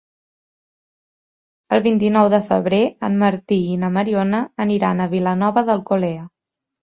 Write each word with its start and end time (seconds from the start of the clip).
El 1.75 1.81
vint-i-nou 1.87 2.29
de 2.35 2.39
febrer 2.47 2.79
en 3.09 3.19
Martí 3.23 3.59
i 3.75 3.77
na 3.83 3.91
Mariona 3.99 4.41
aniran 4.65 5.03
a 5.05 5.09
Vilanova 5.15 5.65
d'Alcolea. 5.69 6.27